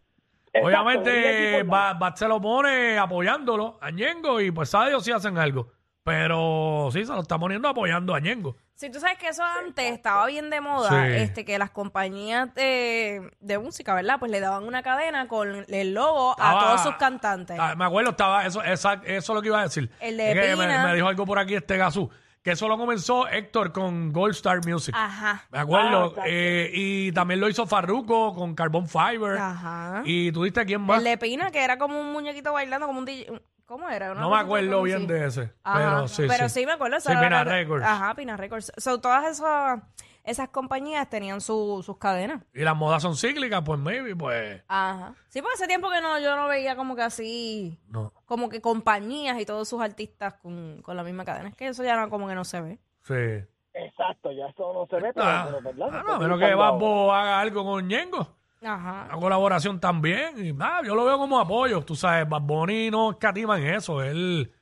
exacto, 0.52 0.66
Obviamente, 0.66 1.62
Bat 1.64 2.16
se 2.16 2.28
lo 2.28 2.40
pone 2.40 2.98
apoyándolo 2.98 3.78
a 3.80 3.90
Ñengo 3.90 4.40
y 4.40 4.50
pues 4.50 4.68
sabe 4.70 4.90
Dios 4.90 5.04
si 5.04 5.12
hacen 5.12 5.38
algo. 5.38 5.68
Pero 6.02 6.88
sí, 6.92 7.04
se 7.04 7.12
lo 7.12 7.20
está 7.20 7.38
poniendo 7.38 7.66
apoyando 7.68 8.14
a 8.14 8.20
Ñengo. 8.20 8.56
Si 8.76 8.90
tú 8.90 8.98
sabes 8.98 9.18
que 9.18 9.28
eso 9.28 9.42
antes 9.44 9.92
estaba 9.92 10.26
bien 10.26 10.50
de 10.50 10.60
moda, 10.60 10.90
Sí. 10.90 11.12
este 11.22 11.44
que 11.44 11.58
las 11.58 11.70
compañías 11.70 12.52
de, 12.54 13.30
de 13.40 13.58
música, 13.58 13.94
¿verdad? 13.94 14.16
Pues 14.18 14.32
le 14.32 14.40
daban 14.40 14.64
una 14.64 14.82
cadena 14.82 15.28
con 15.28 15.64
el 15.68 15.94
logo 15.94 16.34
a 16.38 16.58
todos 16.58 16.82
sus 16.82 16.96
cantantes. 16.96 17.56
Ah, 17.58 17.74
me 17.76 17.84
acuerdo, 17.84 18.10
estaba 18.10 18.44
eso, 18.44 18.62
esa- 18.62 19.00
eso 19.04 19.32
es 19.32 19.34
lo 19.34 19.40
que 19.42 19.48
iba 19.48 19.60
a 19.60 19.64
decir. 19.64 19.90
El 20.00 20.16
de 20.16 20.32
Es 20.32 20.34
que 20.40 20.56
me, 20.56 20.64
Pina. 20.66 20.86
me 20.86 20.94
dijo 20.94 21.06
algo 21.06 21.24
por 21.24 21.38
aquí 21.38 21.54
este 21.54 21.76
Gazú, 21.76 22.10
que 22.42 22.50
eso 22.50 22.66
lo 22.66 22.76
comenzó 22.76 23.28
Héctor 23.28 23.72
con 23.72 24.12
Gold 24.12 24.34
Star 24.34 24.66
Music. 24.66 24.94
Ajá. 24.98 25.44
Me 25.50 25.60
acuerdo. 25.60 26.14
Ah, 26.18 26.24
eh, 26.26 26.68
y 26.74 27.12
también 27.12 27.38
lo 27.40 27.48
hizo 27.48 27.66
Farruko 27.66 28.34
con 28.34 28.54
Carbon 28.56 28.88
Fiber. 28.88 29.38
Ajá. 29.38 30.02
Y 30.04 30.32
tú 30.32 30.42
diste 30.42 30.64
quién 30.66 30.80
más. 30.82 30.98
El 30.98 31.04
de 31.04 31.16
Pina, 31.16 31.50
que 31.52 31.62
era 31.62 31.78
como 31.78 31.98
un 32.00 32.12
muñequito 32.12 32.52
bailando, 32.52 32.86
como 32.88 32.98
un 32.98 33.04
DJ. 33.06 33.40
¿Cómo 33.66 33.88
era? 33.88 34.12
Una 34.12 34.20
No 34.20 34.28
cosa 34.28 34.36
me 34.42 34.44
acuerdo 34.44 34.76
así. 34.80 34.84
bien 34.84 35.06
de 35.06 35.26
ese. 35.26 35.52
Ajá. 35.62 35.78
Pero 35.78 36.08
sí, 36.08 36.24
Pero 36.28 36.48
sí. 36.48 36.60
sí 36.60 36.66
me 36.66 36.72
acuerdo. 36.72 36.96
esa 36.98 37.10
Sí, 37.12 37.16
Pina 37.16 37.30
la- 37.30 37.44
Records. 37.44 37.84
Ajá, 37.84 38.14
Pina 38.14 38.36
Records. 38.36 38.72
So, 38.76 39.00
todas 39.00 39.24
esas, 39.30 39.80
esas 40.22 40.48
compañías 40.50 41.08
tenían 41.08 41.40
su- 41.40 41.82
sus 41.84 41.96
cadenas. 41.96 42.42
Y 42.52 42.60
las 42.60 42.76
modas 42.76 43.02
son 43.02 43.16
cíclicas, 43.16 43.62
pues 43.64 43.78
maybe, 43.80 44.14
pues. 44.14 44.62
Ajá. 44.68 45.14
Sí, 45.28 45.40
porque 45.40 45.54
hace 45.54 45.66
tiempo 45.66 45.88
que 45.90 46.00
no, 46.02 46.18
yo 46.18 46.36
no 46.36 46.46
veía 46.46 46.76
como 46.76 46.94
que 46.94 47.02
así, 47.02 47.80
No. 47.88 48.12
como 48.26 48.48
que 48.50 48.60
compañías 48.60 49.40
y 49.40 49.46
todos 49.46 49.66
sus 49.68 49.80
artistas 49.80 50.34
con, 50.34 50.82
con 50.82 50.96
la 50.96 51.02
misma 51.02 51.24
cadena. 51.24 51.48
Es 51.48 51.56
que 51.56 51.68
eso 51.68 51.82
ya 51.82 51.96
no, 51.96 52.10
como 52.10 52.28
que 52.28 52.34
no 52.34 52.44
se 52.44 52.60
ve. 52.60 52.78
Sí. 53.02 53.48
Exacto, 53.76 54.30
ya 54.30 54.46
eso 54.46 54.72
no 54.72 54.86
se 54.86 54.96
ve, 55.02 55.12
pero, 55.12 55.26
Ah, 55.26 55.44
pero, 55.46 55.62
¿verdad? 55.62 55.88
ah, 55.90 56.04
no, 56.06 56.12
a 56.14 56.18
menos 56.18 56.38
que 56.38 56.44
utilizando 56.44 56.58
Babbo 56.58 57.12
haga 57.12 57.40
algo 57.40 57.64
con 57.64 57.88
Ñengo. 57.88 58.36
Ajá. 58.64 59.06
Una 59.10 59.20
colaboración 59.20 59.78
también. 59.78 60.44
Y 60.44 60.52
nada, 60.52 60.82
yo 60.84 60.94
lo 60.94 61.04
veo 61.04 61.18
como 61.18 61.38
apoyo. 61.38 61.82
Tú 61.82 61.94
sabes, 61.94 62.28
Bad 62.28 62.42
Bunny 62.42 62.90
no 62.90 63.10
escatima 63.10 63.58
en 63.58 63.74
eso. 63.74 64.02
Él, 64.02 64.52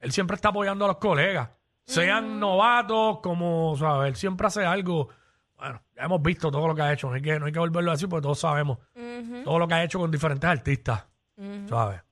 él 0.00 0.12
siempre 0.12 0.34
está 0.34 0.50
apoyando 0.50 0.84
a 0.84 0.88
los 0.88 0.98
colegas. 0.98 1.50
Sean 1.84 2.40
novatos, 2.40 3.20
como, 3.20 3.76
¿sabes? 3.76 4.08
Él 4.08 4.16
siempre 4.16 4.48
hace 4.48 4.64
algo. 4.64 5.08
Bueno, 5.56 5.80
ya 5.94 6.02
hemos 6.02 6.20
visto 6.20 6.50
todo 6.50 6.66
lo 6.66 6.74
que 6.74 6.82
ha 6.82 6.92
hecho. 6.92 7.08
No 7.08 7.14
hay 7.14 7.22
que, 7.22 7.38
no 7.38 7.46
hay 7.46 7.52
que 7.52 7.58
volverlo 7.58 7.90
a 7.90 7.94
decir 7.94 8.08
porque 8.08 8.22
todos 8.22 8.40
sabemos 8.40 8.78
todo 9.44 9.58
lo 9.58 9.68
que 9.68 9.74
ha 9.74 9.84
hecho 9.84 9.98
con 9.98 10.10
diferentes 10.10 10.48
artistas. 10.48 11.06
¿Sabes? 11.68 12.02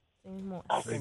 Así. 0.68 0.96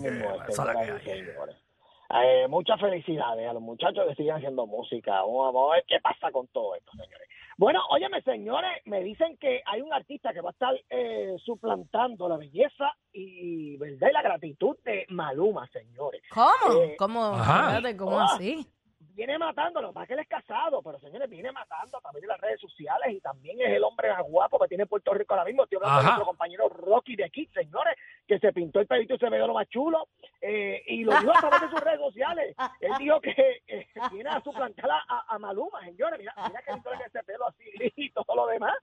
Eh, 2.16 2.48
muchas 2.48 2.80
felicidades 2.80 3.50
a 3.50 3.54
los 3.54 3.62
muchachos 3.62 4.06
que 4.08 4.16
siguen 4.16 4.36
haciendo 4.36 4.68
música. 4.68 5.12
Vamos, 5.22 5.54
vamos 5.54 5.72
a 5.72 5.76
ver 5.76 5.86
qué 5.88 6.00
pasa 6.00 6.32
con 6.32 6.48
todo 6.48 6.76
esto, 6.76 6.92
señores. 6.92 7.28
Bueno, 7.58 7.82
óyeme, 7.90 8.22
señores, 8.24 8.72
me 8.86 9.02
dicen 9.02 9.38
que 9.38 9.62
hay 9.66 9.82
un 9.82 9.94
artista 9.94 10.34
que 10.34 10.42
va 10.42 10.50
a 10.50 10.54
estar 10.54 10.74
eh, 10.90 11.36
suplantando 11.44 12.28
la 12.28 12.38
belleza 12.38 12.92
y, 13.12 13.78
¿verdad? 13.78 14.08
y 14.10 14.14
la 14.14 14.22
gratitud 14.22 14.76
de 14.84 15.06
Maluma, 15.10 15.68
señores. 15.68 16.22
¿Cómo? 16.34 16.82
Eh, 16.82 16.96
¿Cómo? 16.98 17.38
Espérate, 17.38 17.98
¿Cómo 17.98 18.20
así? 18.20 18.68
Viene 19.16 19.38
matando, 19.38 19.80
lo 19.82 19.94
que 19.94 20.08
que 20.08 20.14
él 20.14 20.20
es 20.20 20.28
casado, 20.28 20.82
pero 20.82 21.00
señores, 21.00 21.30
viene 21.30 21.52
matando 21.52 21.98
a 21.98 22.02
través 22.02 22.22
de 22.22 22.28
las 22.28 22.40
redes 22.42 22.60
sociales 22.60 23.14
y 23.14 23.22
también 23.22 23.62
es 23.62 23.68
el 23.70 23.84
hombre 23.84 24.12
más 24.12 24.24
guapo 24.24 24.58
que 24.60 24.68
tiene 24.68 24.86
Puerto 24.88 25.14
Rico 25.14 25.34
ahora 25.34 25.46
mismo. 25.46 25.64
Estoy 25.64 25.78
hablando 25.78 25.96
de 25.96 26.00
Ajá. 26.02 26.08
nuestro 26.10 26.26
compañero 26.26 26.70
Rocky 26.70 27.16
de 27.16 27.26
aquí, 27.26 27.46
señores, 27.54 27.96
que 28.28 28.40
se 28.40 28.52
pintó 28.52 28.80
el 28.80 28.88
pelito 28.88 29.14
y 29.14 29.20
se 29.20 29.30
ve 29.30 29.38
lo 29.38 29.54
más 29.54 29.70
chulo 29.70 30.08
eh, 30.42 30.82
y 30.88 31.04
lo 31.04 31.12
dijo 31.20 31.32
a 31.36 31.40
través 31.40 31.62
de 31.62 31.70
sus 31.70 31.80
redes 31.80 32.00
sociales. 32.00 32.56
Él 32.82 32.92
dijo 32.98 33.22
que 33.22 33.62
eh, 33.68 33.88
viene 34.12 34.30
a 34.32 34.42
suplantar 34.42 34.90
a, 34.90 35.04
a- 35.08 35.26
a 35.28 35.40
Maluma, 35.40 35.82
señores. 35.86 36.18
Mira, 36.20 36.34
mira 36.48 36.62
que 36.64 36.72
lindo 36.74 36.92
es 36.94 37.02
ese 37.08 37.24
pelo 37.24 37.48
así 37.48 37.70
y 37.96 38.10
todo 38.12 38.36
lo 38.36 38.48
demás. 38.48 38.74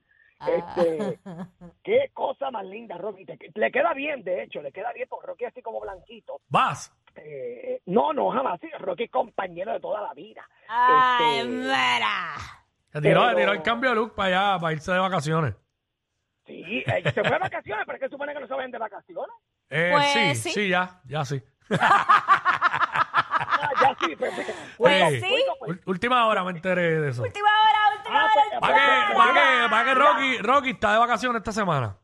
Este, 0.47 1.19
qué 1.83 2.09
cosa 2.13 2.49
más 2.51 2.65
linda, 2.65 2.97
Rocky. 2.97 3.25
Te- 3.25 3.37
le 3.53 3.71
queda 3.71 3.93
bien, 3.93 4.23
de 4.23 4.43
hecho, 4.43 4.61
le 4.61 4.71
queda 4.71 4.91
bien 4.93 5.07
porque 5.09 5.27
Rocky 5.27 5.45
así 5.45 5.61
como 5.61 5.79
blanquito. 5.81 6.39
Vas. 6.49 6.91
No, 7.91 8.13
no, 8.13 8.31
jamás. 8.31 8.59
Sí, 8.61 8.69
Rocky 8.79 9.03
es 9.03 9.11
compañero 9.11 9.73
de 9.73 9.79
toda 9.79 10.01
la 10.01 10.13
vida. 10.13 10.47
Ay, 10.67 11.39
Este, 11.39 11.49
mira. 11.49 12.35
Se 12.91 13.01
tiró, 13.01 13.21
Pero- 13.23 13.37
tiró 13.37 13.51
el 13.53 13.61
cambio 13.61 13.89
de 13.91 13.95
look 13.95 14.15
para 14.15 14.53
allá, 14.53 14.59
para 14.59 14.73
irse 14.73 14.91
de 14.91 14.99
vacaciones. 14.99 15.55
Sí, 16.45 16.83
eh, 16.85 17.01
se 17.03 17.11
fue 17.21 17.31
de 17.31 17.37
vacaciones, 17.37 17.85
pero 17.85 17.97
es 17.97 18.03
que 18.03 18.09
supone 18.09 18.33
que 18.33 18.39
no 18.39 18.47
se 18.47 18.53
vayan 18.53 18.71
de 18.71 18.77
vacaciones. 18.77 19.35
Eh, 19.69 19.89
Pues 19.93 20.05
sí, 20.11 20.35
sí. 20.35 20.51
sí, 20.51 20.69
ya, 20.69 20.99
ya 21.05 21.23
sí. 21.23 21.41
Ah, 21.69 23.69
ya 23.81 23.95
sí, 23.99 24.15
pues, 24.15 24.31
pues, 24.35 24.47
Pues 24.77 25.13
Eh, 25.13 25.21
sí. 25.21 25.43
ul- 25.61 25.81
última 25.85 26.25
hora 26.27 26.43
me 26.43 26.51
enteré 26.51 26.99
de 26.99 27.09
eso. 27.09 27.23
Última 27.23 27.47
hora, 27.49 27.97
última 27.97 28.19
Ah, 28.21 28.25
hora. 28.25 28.33
pues, 28.33 28.59
¿Para 28.59 28.73
qué, 28.73 29.15
para 29.15 29.33
qué, 29.33 29.69
para 29.69 29.85
qué 29.85 29.95
Mira, 29.95 30.11
Rocky, 30.11 30.37
Rocky 30.39 30.69
está 30.71 30.93
de 30.93 30.99
vacaciones 30.99 31.39
esta 31.39 31.51
semana? 31.51 31.97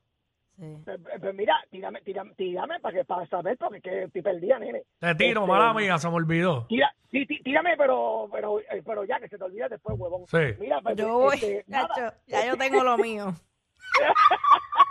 Sí. 0.59 0.75
Pues, 0.85 0.99
pues, 1.21 1.35
mira, 1.35 1.55
tírame, 1.69 2.01
tírame, 2.01 2.33
tírame 2.35 2.79
para, 2.79 2.97
que, 2.97 3.05
para 3.05 3.27
saber, 3.27 3.57
porque 3.59 3.79
que 3.79 4.03
estoy 4.05 4.21
perdida, 4.23 4.57
nene. 4.57 4.81
Te 4.99 5.13
tiro, 5.13 5.41
Este, 5.41 5.51
mala 5.51 5.73
mía, 5.73 5.97
se 5.99 6.09
me 6.09 6.15
olvidó. 6.15 6.65
Tira, 6.67 6.91
sí, 7.11 7.25
tí- 7.27 7.43
tírame, 7.43 7.77
pero, 7.77 8.27
pero, 8.31 8.59
eh, 8.59 8.81
pero 8.83 9.03
ya, 9.05 9.19
que 9.19 9.27
se 9.29 9.37
te 9.37 9.43
olvida 9.43 9.67
después, 9.69 9.95
huevón. 9.99 10.25
Sí. 10.27 10.55
Mira, 10.59 10.81
pues, 10.81 10.95
Yo 10.95 11.09
voy, 11.19 11.35
este. 11.35 11.63
Nacho, 11.67 12.11
ya 12.25 12.45
yo 12.47 12.57
tengo 12.57 12.83
lo 12.83 12.97
mío. 12.97 13.33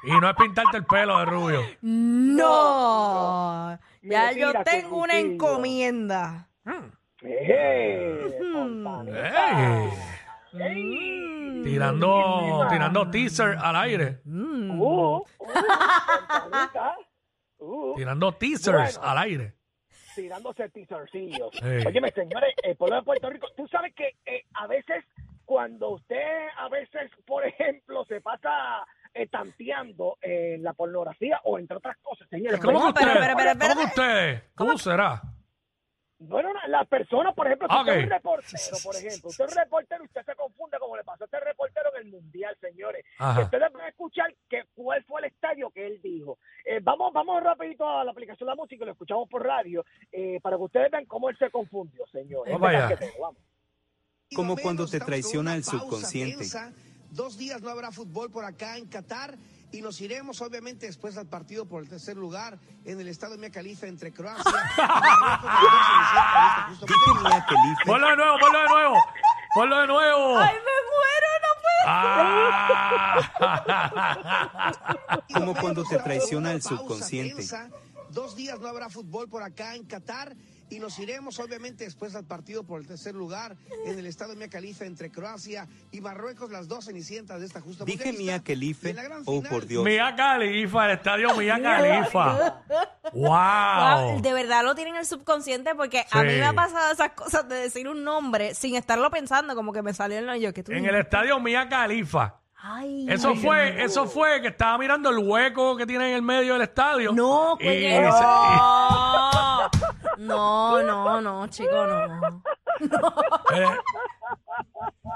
Y 0.04 0.11
no 0.20 0.30
es 0.30 0.37
pintarte 0.37 0.76
el 0.78 0.85
pelo 0.85 1.18
de 1.18 1.25
rubio. 1.25 1.61
No, 1.82 3.78
ya 4.02 4.32
yo 4.32 4.46
Mira, 4.49 4.64
tengo 4.64 4.96
una 4.99 5.14
chiquitillo. 5.14 5.35
encomienda. 5.35 6.49
Eh, 7.23 8.38
Mm. 8.40 8.52
Fontanita. 8.85 9.82
Ey, 9.85 9.90
Tirando, 11.64 12.66
tirando 12.70 13.10
teaser 13.10 13.56
al 13.58 13.76
aire. 13.76 14.20
Mm. 14.25 14.80
Uh, 14.80 15.16
uh, 15.16 15.25
Fontanita. 15.36 16.94
Uh. 17.58 17.94
Tirando 17.96 18.32
teasers 18.32 18.98
Bueno. 18.98 19.10
al 19.10 19.18
aire. 19.18 19.54
tirándose 20.14 20.68
teasercillos. 20.68 21.50
Óyeme, 21.86 22.10
señores, 22.12 22.54
el 22.62 22.76
pueblo 22.76 22.96
de 22.96 23.02
Puerto 23.02 23.30
Rico, 23.30 23.48
tú 23.56 23.66
sabes 23.68 23.94
que 23.94 24.14
eh, 24.26 24.44
a 24.54 24.66
veces, 24.66 25.04
cuando 25.46 25.88
usted, 25.92 26.48
a 26.58 26.68
veces, 26.68 27.10
por 27.26 27.46
ejemplo, 27.46 28.04
se 28.04 28.20
pasa 28.20 28.86
eh, 29.14 29.26
tanteando 29.28 30.18
en 30.20 30.62
la 30.62 30.75
pornografía 30.75 31.40
o 31.44 31.58
entre 31.58 31.78
otras 31.78 31.96
cosas, 32.02 32.28
señores. 32.28 32.60
¿Cómo 32.60 32.92
pero, 32.92 33.12
pero, 33.14 33.34
pero, 33.58 33.75
¿Cómo 33.75 33.86
ustedes? 33.86 34.42
¿Cómo 34.54 34.76
será? 34.76 35.22
Bueno, 36.18 36.50
no, 36.54 36.61
las 36.68 36.88
personas, 36.88 37.35
por 37.35 37.46
ejemplo, 37.46 37.68
si 37.68 37.75
Ah, 37.75 37.80
usted 37.80 37.99
es 37.99 38.04
un 38.04 38.11
reportero, 38.11 38.76
por 38.82 38.96
ejemplo, 38.96 39.28
usted 39.28 39.44
es 39.44 39.52
un 39.52 39.58
reportero 39.58 40.02
y 40.02 40.06
usted 40.06 40.25
se 40.25 40.35
confunde 40.35 40.78
como 40.78 40.96
le 40.96 41.04
pasó 41.04 41.25
a 41.25 41.26
este 41.26 41.40
reportero 41.40 41.90
en 41.94 42.06
el 42.06 42.12
Mundial, 42.12 42.56
señores. 42.61 43.04
Ajá. 43.18 43.42
Ustedes 43.42 43.73
van 43.73 43.82
a 43.82 43.88
escuchar 43.88 44.35
que 44.49 44.64
cuál 44.75 45.04
fue 45.04 45.20
el 45.20 45.26
estadio 45.26 45.70
que 45.70 45.87
él 45.87 46.00
dijo. 46.02 46.38
Eh, 46.64 46.80
vamos 46.82 47.12
vamos 47.12 47.42
rapidito 47.42 47.87
a 47.87 48.02
la 48.02 48.12
aplicación 48.12 48.46
de 48.46 48.52
la 48.52 48.56
música, 48.56 48.85
lo 48.87 48.92
escuchamos 48.92 49.28
por 49.28 49.44
radio, 49.44 49.85
eh, 50.11 50.40
para 50.40 50.56
que 50.56 50.62
ustedes 50.62 50.90
vean 50.90 51.04
cómo 51.04 51.28
él 51.28 51.37
se 51.38 51.50
confundió, 51.50 52.06
señores. 52.06 52.56
Casquetero, 52.58 53.12
vamos. 53.20 53.42
Como 54.35 54.56
cuando 54.56 54.87
te 54.87 54.99
traiciona 55.00 55.54
el 55.54 55.64
subconsciente. 55.64 56.46
Dos 57.11 57.38
días 57.38 57.62
no 57.62 57.70
habrá 57.70 57.92
fútbol 57.92 58.30
por 58.30 58.44
acá 58.44 58.76
en 58.76 58.87
Qatar 58.88 59.37
y 59.76 59.83
nos 59.83 60.00
iremos 60.00 60.40
obviamente 60.40 60.87
después 60.87 61.18
al 61.18 61.26
partido 61.26 61.66
por 61.66 61.83
el 61.83 61.88
tercer 61.88 62.16
lugar 62.16 62.59
en 62.85 62.99
el 62.99 63.09
estado 63.09 63.33
de 63.33 63.38
Mia 63.38 63.50
Khalifa 63.50 63.87
entre 63.87 64.11
Croacia 64.11 64.42
y. 66.80 66.87
Ponlo 67.87 68.09
de 68.09 68.16
nuevo, 68.16 68.38
ponlo 68.38 68.59
de 68.59 68.68
nuevo. 68.68 69.04
Ponlo 69.54 69.80
de 69.80 69.87
nuevo. 69.87 70.38
Ay, 70.38 70.54
me 70.54 70.61
muero, 70.90 71.28
no 71.42 71.49
puedo. 71.62 71.87
Ah. 74.28 74.73
Como 75.35 75.54
cuando 75.54 75.85
te 75.85 75.99
traiciona 75.99 76.52
el 76.52 76.62
subconsciente. 76.62 77.47
Dos 78.11 78.35
días 78.35 78.59
no 78.59 78.68
habrá 78.68 78.88
fútbol 78.88 79.28
por 79.28 79.42
acá 79.42 79.75
en 79.75 79.85
Qatar 79.85 80.35
y 80.70 80.78
nos 80.80 80.99
iremos 80.99 81.38
obviamente 81.38 81.85
después 81.85 82.14
al 82.14 82.25
partido 82.25 82.64
por 82.64 82.80
el 82.80 82.87
tercer 82.87 83.14
lugar 83.14 83.56
en 83.87 83.99
el 83.99 84.06
estado 84.06 84.32
de 84.32 84.37
Mia 84.37 84.49
Khalifa 84.49 84.85
entre 84.85 85.11
Croacia 85.11 85.68
y 85.92 86.00
Marruecos, 86.00 86.50
las 86.50 86.66
dos 86.68 86.87
cenicientas 86.87 87.40
de 87.40 87.46
esta 87.46 87.61
justa 87.61 87.85
Dije. 87.85 88.12
Mia. 88.12 88.42
Y 88.46 88.92
gran 88.92 89.23
Oh, 89.26 89.42
por 89.42 89.66
Dios. 89.66 89.85
Mía 89.85 90.14
Califa, 90.16 90.87
el 90.87 90.92
estadio 90.99 91.35
Mía 91.37 91.61
Califa. 91.62 92.62
Wow, 93.12 93.30
Wow. 94.14 94.20
de 94.20 94.32
verdad 94.32 94.64
lo 94.64 94.75
tienen 94.75 94.94
en 94.94 95.00
el 95.00 95.06
subconsciente 95.06 95.76
porque 95.76 96.04
a 96.11 96.23
mí 96.23 96.32
me 96.32 96.44
ha 96.44 96.52
pasado 96.52 96.92
esas 96.92 97.12
cosas 97.12 97.49
de 97.49 97.54
decir 97.54 97.87
un 97.88 98.02
nombre 98.02 98.52
sin 98.54 98.75
estarlo 98.75 99.08
pensando, 99.12 99.54
como 99.54 99.73
que 99.73 99.80
me 99.82 99.94
salió 99.94 100.18
en 100.18 100.26
la 100.26 100.37
yo 100.37 100.52
que 100.52 100.64
tú 100.64 100.73
En 100.73 100.85
el 100.85 100.96
estadio 100.96 101.38
Mía 101.38 101.68
Califa. 101.68 102.40
Ay, 102.68 103.06
Eso 103.08 103.28
ay, 103.28 103.37
fue, 103.37 103.85
eso 103.85 104.06
fue 104.06 104.42
que 104.42 104.49
estaba 104.49 104.76
mirando 104.76 105.11
el 105.11 105.18
hueco 105.18 105.76
que 105.76 105.87
tiene 105.87 106.08
en 106.11 106.16
el 106.16 106.23
medio 106.23 106.54
del 106.54 106.62
estadio. 106.62 107.12
No, 107.12 107.54
Y- 107.61 107.64
que 107.64 107.96
y 107.96 108.00
no. 108.00 108.11
se- 109.70 109.78
No, 110.18 110.82
no, 110.82 111.20
no, 111.20 111.46
chico, 111.49 111.87
no. 111.87 112.42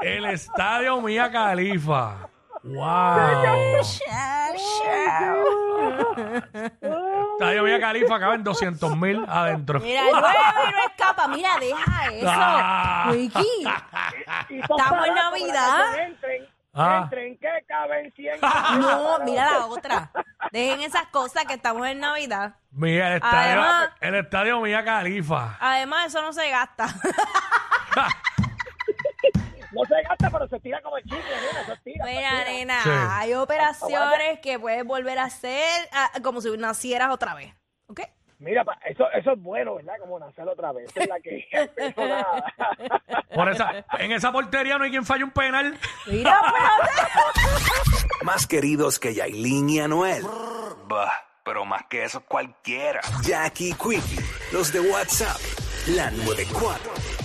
El, 0.02 0.08
el 0.08 0.24
estadio 0.26 1.00
Mía 1.00 1.30
Califa. 1.30 2.28
Wow. 2.62 3.16
Estadio 7.32 7.62
Mía 7.64 7.80
Califa 7.80 8.20
caben 8.20 8.44
200 8.44 8.96
mil 8.96 9.24
adentro. 9.26 9.80
Mira, 9.80 10.02
llueve 10.04 10.28
y 10.68 10.72
no 10.72 10.78
escapa. 10.86 11.28
Mira, 11.28 11.50
deja 11.58 12.06
eso. 12.12 12.26
Ah. 12.28 13.08
Wiki. 13.12 13.62
Son 13.62 14.78
Estamos 14.78 15.06
en 15.06 15.14
Navidad. 15.14 15.84
Ah. 16.72 17.00
entren, 17.04 17.36
que 17.38 17.48
caben 17.66 18.12
100. 18.14 18.40
No, 18.80 19.18
mira 19.24 19.50
la 19.50 19.66
otra. 19.66 20.10
Dejen 20.52 20.80
esas 20.82 21.06
cosas 21.08 21.44
que 21.44 21.54
estamos 21.54 21.86
en 21.88 21.98
Navidad. 22.00 22.54
Mira, 22.70 23.08
el 23.08 23.14
estadio, 23.14 23.38
Además- 23.62 23.90
el 24.00 24.14
estadio 24.14 24.60
Mía 24.60 24.84
Califa. 24.84 25.56
Además, 25.60 26.06
eso 26.06 26.22
no 26.22 26.32
se 26.32 26.48
gasta. 26.50 26.86
No 29.72 29.84
se 29.84 30.02
gasta, 30.02 30.28
pero 30.30 30.48
se 30.48 30.58
tira 30.58 30.82
como 30.82 30.96
el 30.96 31.04
chicle, 31.04 31.20
nena, 31.22 31.64
se 31.64 31.76
tira. 31.84 32.04
se 32.04 32.10
Mira, 32.10 32.30
tira. 32.30 32.44
nena, 32.50 32.82
Sí. 32.82 32.90
hay 32.92 33.34
operaciones 33.34 34.40
que 34.40 34.58
puedes 34.58 34.84
volver 34.84 35.16
a 35.20 35.24
hacer 35.24 35.88
ah, 35.92 36.10
como 36.24 36.40
si 36.40 36.50
nacieras 36.56 37.10
otra 37.10 37.34
vez. 37.34 37.54
¿Ok? 37.86 38.00
Mira, 38.40 38.64
pa, 38.64 38.78
eso, 38.86 39.04
eso 39.12 39.32
es 39.32 39.42
bueno, 39.42 39.74
¿verdad? 39.76 39.94
Como 40.00 40.18
nacer 40.18 40.48
otra 40.48 40.72
vez. 40.72 40.90
Es 40.94 41.08
la 41.08 41.20
que. 41.20 41.46
Por 43.34 43.50
esa, 43.50 43.84
en 43.98 44.12
esa 44.12 44.32
portería 44.32 44.78
no 44.78 44.84
hay 44.84 44.90
quien 44.90 45.04
falle 45.04 45.24
un 45.24 45.30
penal. 45.30 45.78
Mira, 46.06 46.40
pues. 47.34 48.06
Más 48.22 48.46
queridos 48.46 48.98
que 48.98 49.14
Yailin 49.14 49.68
y 49.70 49.80
Anuel. 49.80 50.22
Bah, 50.86 51.12
pero 51.42 51.64
más 51.64 51.84
que 51.88 52.04
eso 52.04 52.20
cualquiera. 52.26 53.00
Jackie 53.22 53.72
Quickie, 53.72 54.20
los 54.52 54.72
de 54.72 54.80
WhatsApp, 54.80 55.38
la 55.88 56.10
94. 56.10 57.19